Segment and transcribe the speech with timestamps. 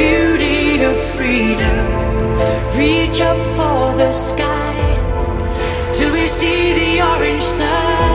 [0.00, 1.76] beauty of freedom.
[2.74, 4.74] Reach up for the sky
[5.92, 8.09] till we see the orange sun.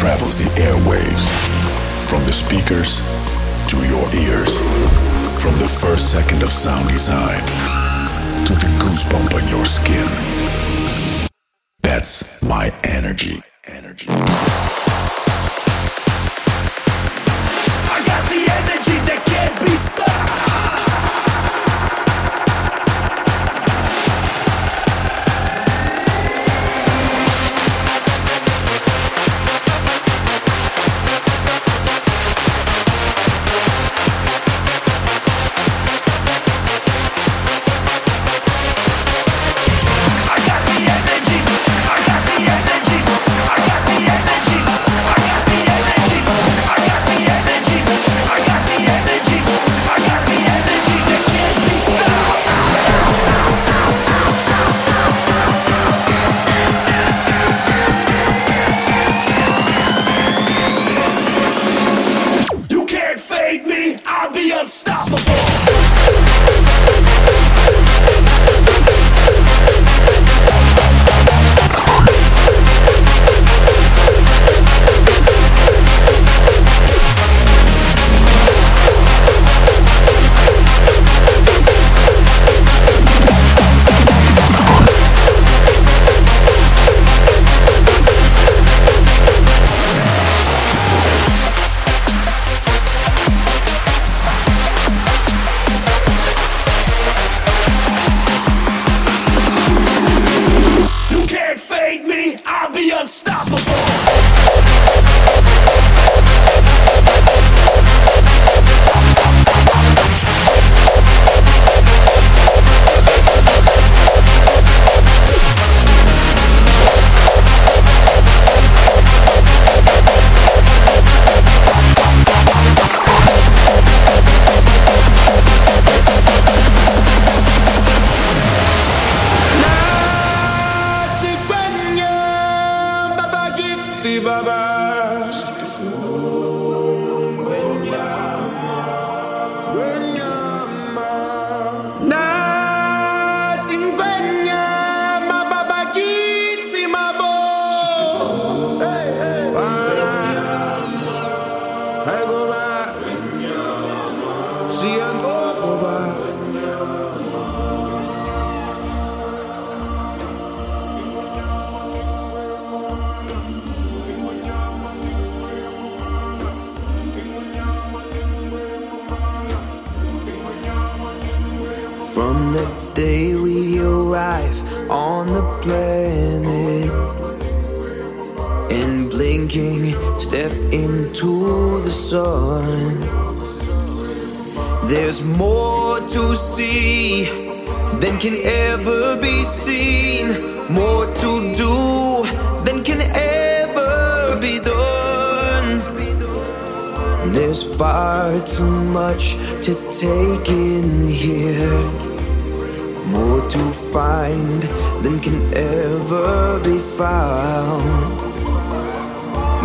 [0.00, 1.28] travels the airwaves
[2.08, 3.02] from the speakers
[3.68, 4.56] to your ears.
[5.42, 7.38] From the first second of sound design
[8.46, 10.08] to the goosebump on your skin.
[11.82, 13.42] That's my energy.
[13.66, 14.06] energy.
[14.08, 14.14] I
[18.06, 19.99] got the energy that can't be stopped.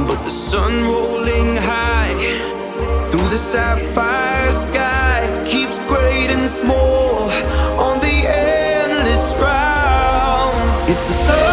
[0.08, 2.14] but the sun rolling high
[3.10, 7.30] through the sapphire sky keeps great and small
[7.80, 10.90] on the endless round.
[10.90, 11.45] It's the sun.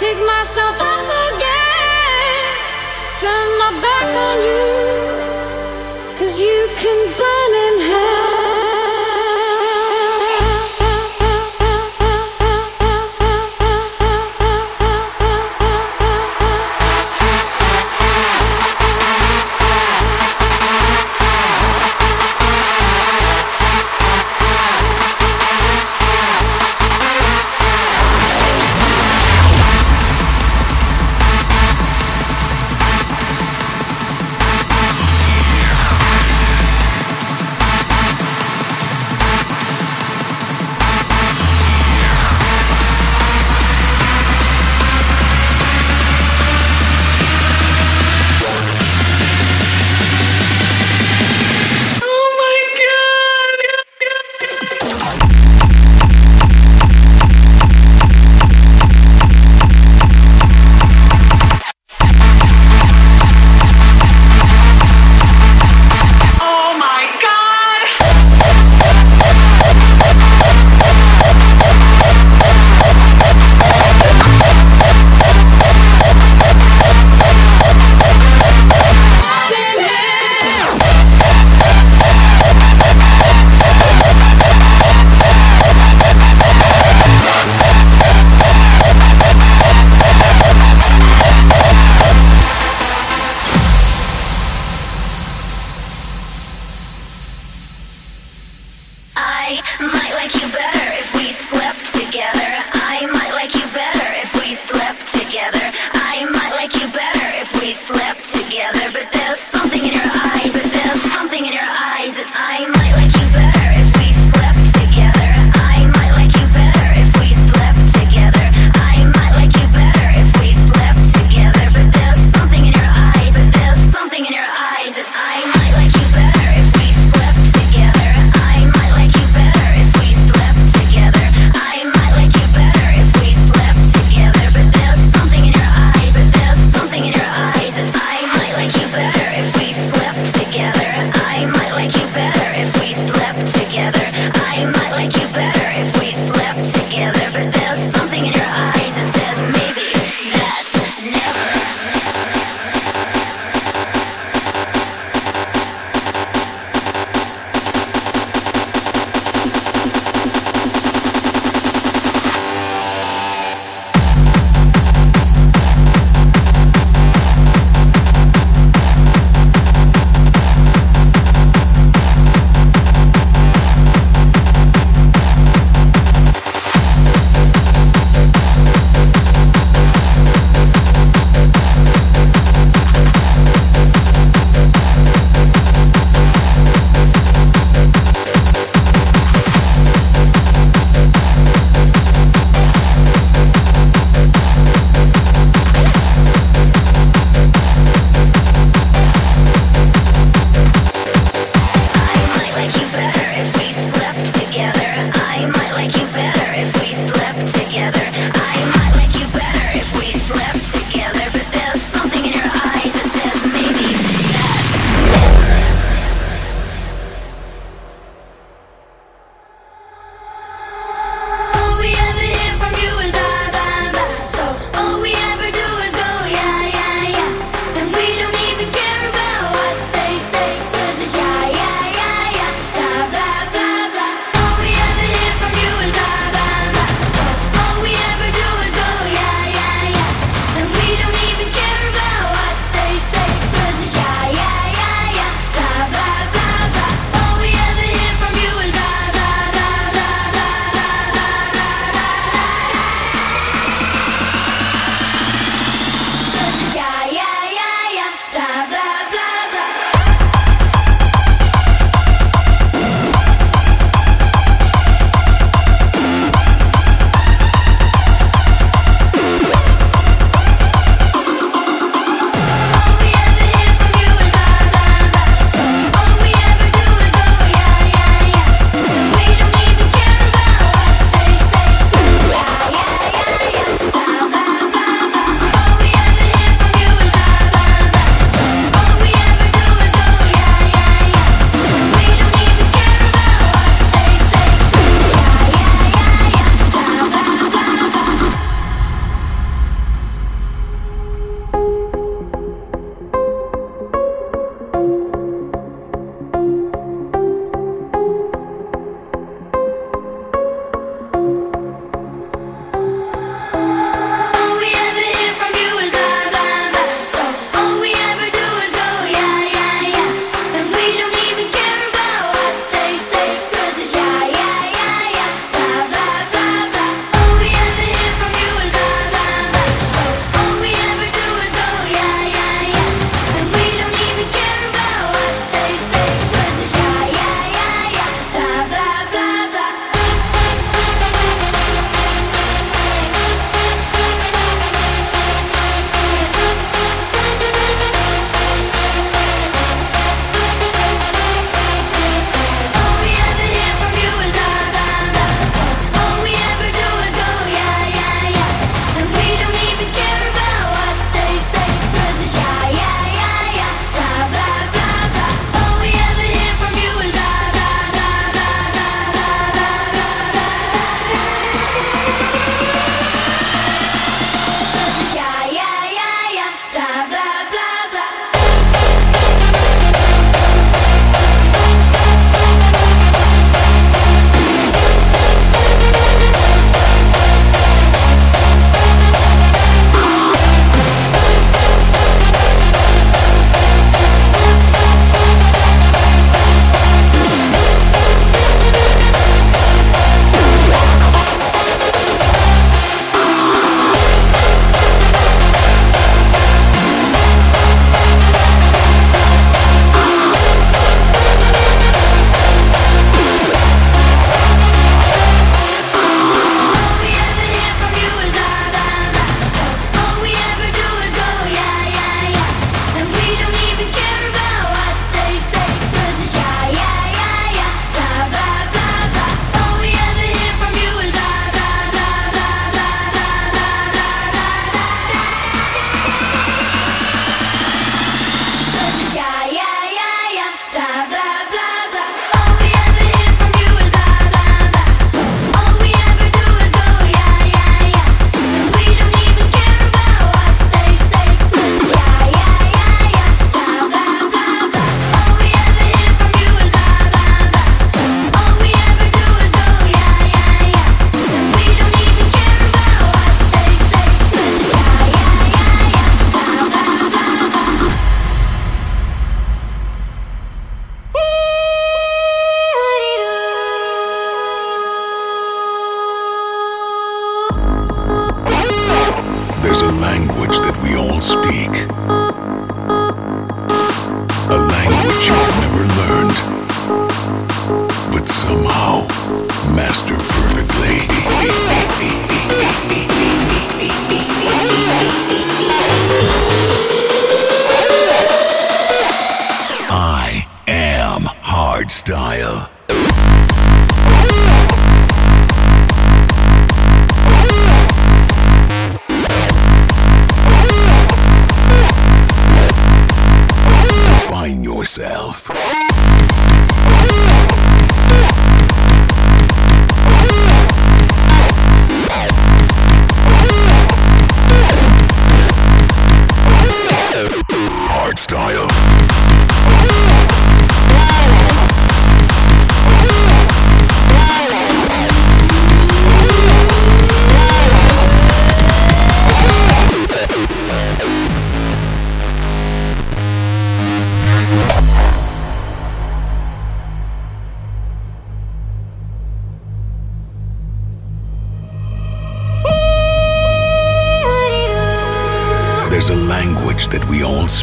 [0.00, 2.56] pick myself up again.
[3.20, 4.68] Turn my back on you,
[6.18, 8.19] cause you can burn in hell.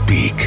[0.07, 0.46] We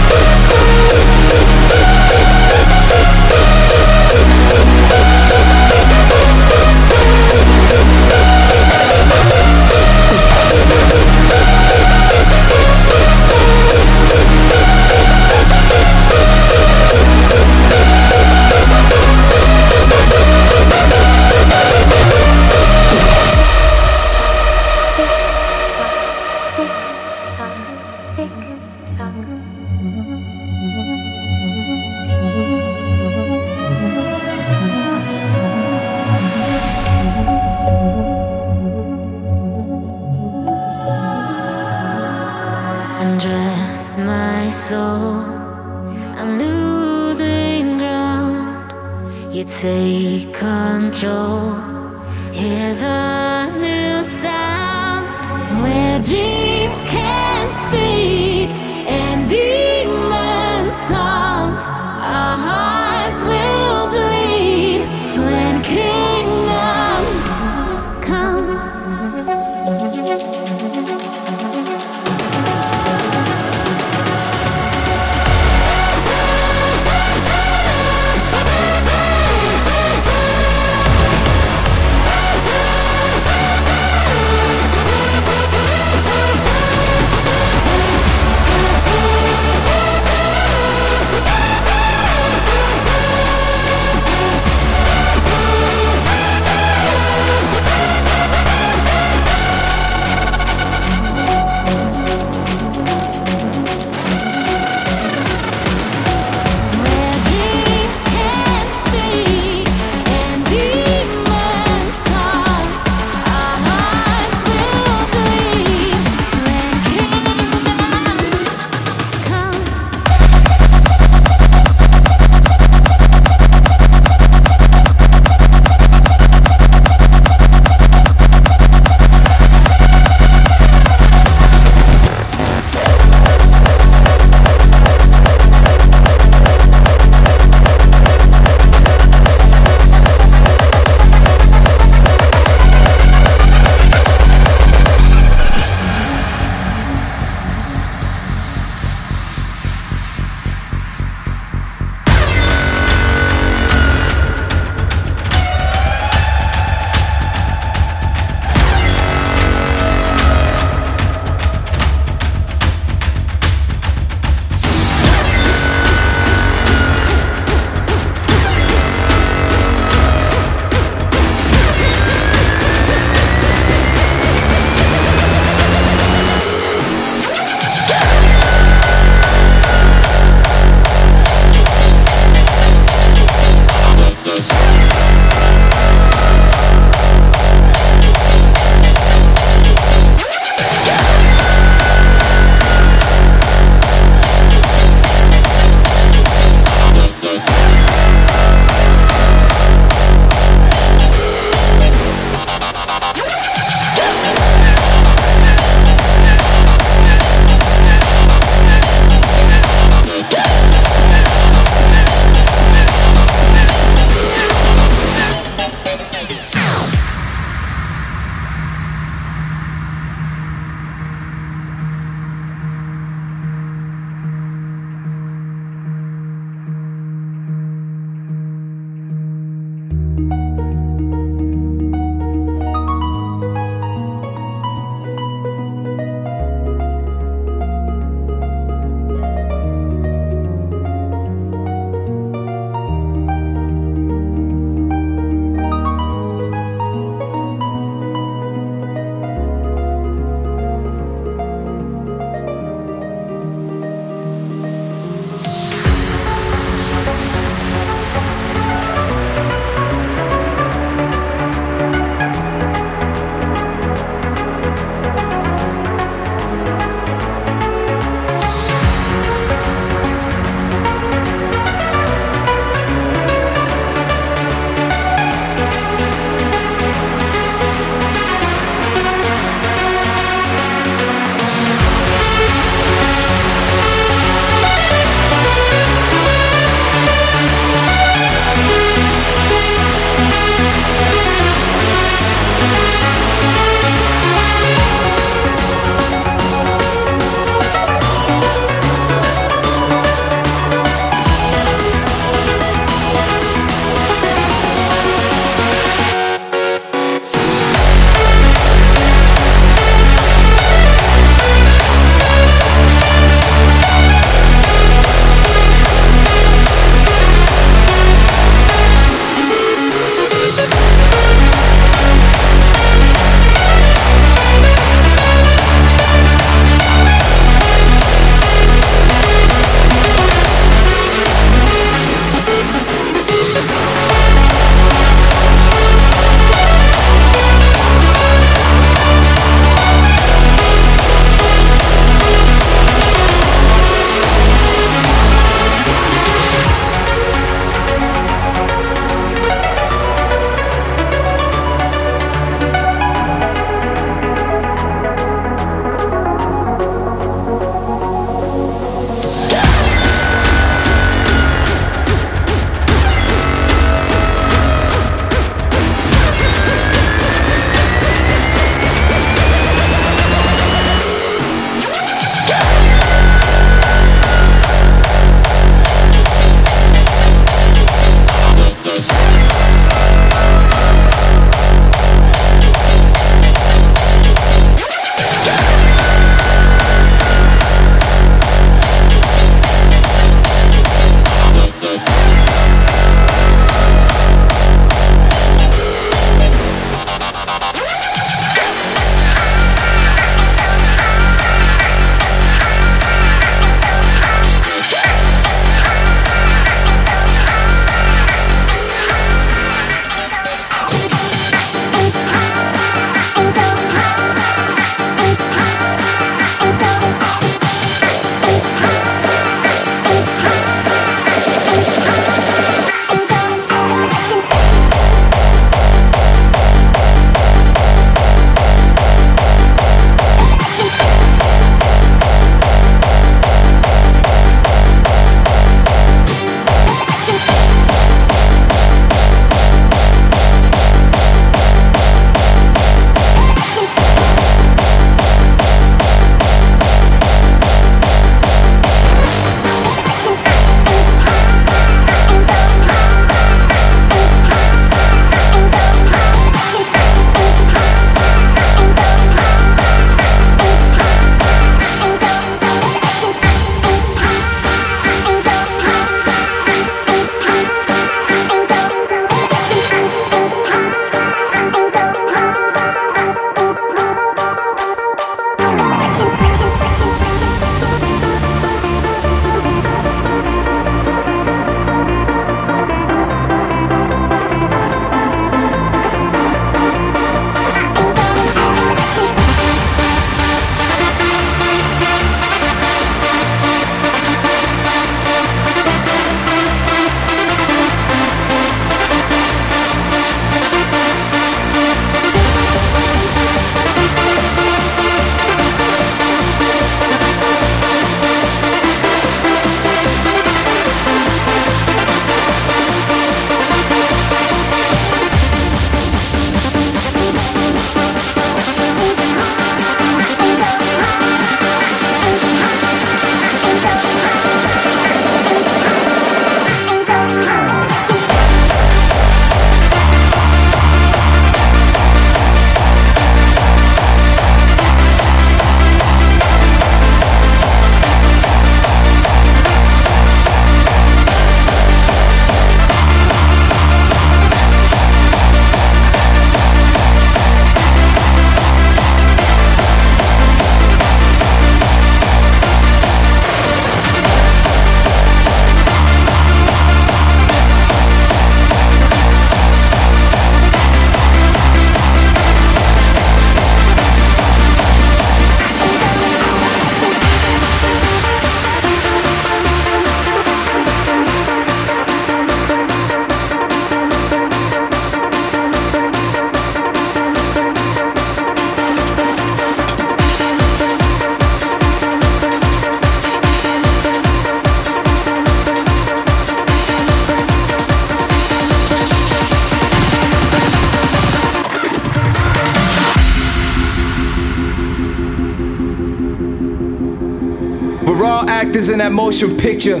[599.14, 600.00] motion picture,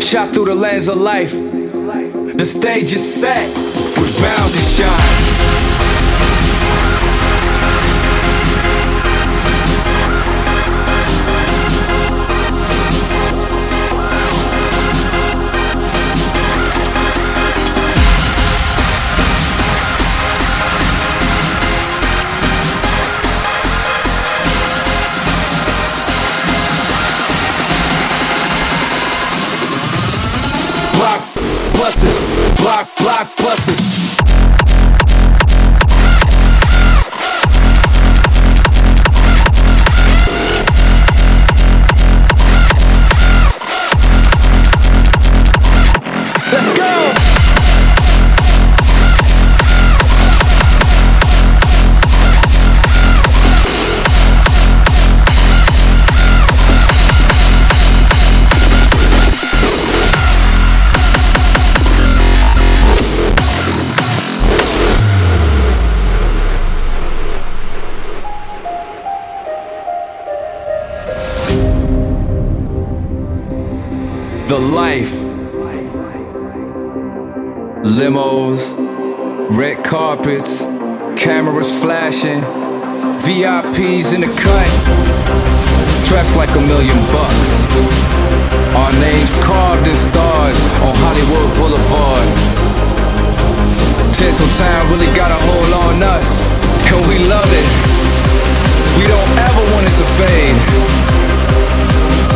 [0.00, 1.32] shot through the lens of life.
[1.32, 3.46] The stage is set,
[3.98, 5.29] we're bound to shine.
[77.90, 78.70] Limos,
[79.50, 80.60] red carpets,
[81.18, 82.40] cameras flashing,
[83.26, 84.70] VIPs in the cut,
[86.06, 87.50] dressed like a million bucks.
[88.78, 90.54] Our names carved in stars
[90.86, 92.28] on Hollywood Boulevard.
[94.14, 96.46] Tinseltown really got a hold on us,
[96.86, 97.66] and we love it.
[99.02, 100.54] We don't ever want it to fade.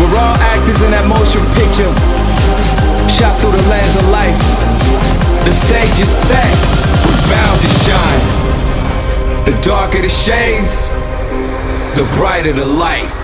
[0.03, 1.95] We're all actors in that motion picture,
[3.07, 5.14] shot through the lens of life.
[5.45, 6.55] The stage is set,
[7.05, 9.45] we're bound to shine.
[9.45, 10.91] The darker the shades,
[11.99, 13.24] the brighter the light.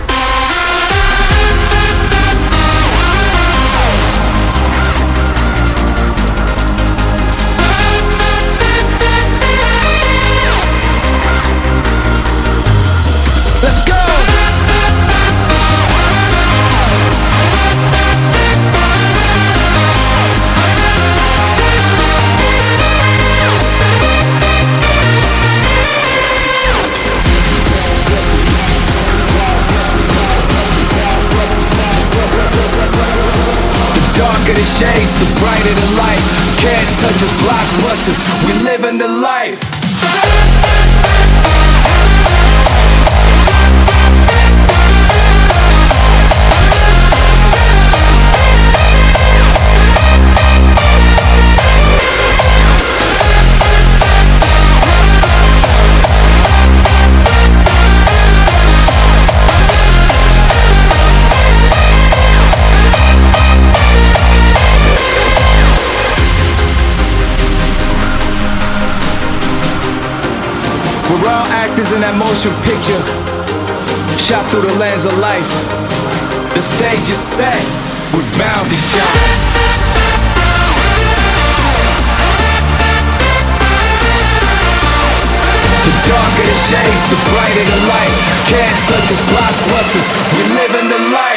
[34.63, 36.23] Shades, the brighter the light.
[36.61, 39.40] Can't touch us blockbusters, we live in the life.
[72.21, 73.01] Motion picture,
[74.17, 75.49] shot through the lens of life.
[76.53, 77.57] The stage is set,
[78.13, 79.21] to shine.
[85.81, 88.13] The darker the shades, the brighter the light.
[88.53, 90.07] Can't touch us blockbusters,
[90.37, 91.30] we live in the life.